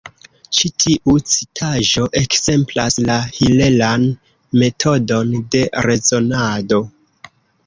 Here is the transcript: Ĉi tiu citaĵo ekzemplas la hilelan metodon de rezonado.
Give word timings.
Ĉi 0.59 0.69
tiu 0.83 1.13
citaĵo 1.33 2.07
ekzemplas 2.21 2.97
la 3.09 3.19
hilelan 3.37 4.09
metodon 4.63 5.37
de 5.57 5.63
rezonado. 5.91 6.83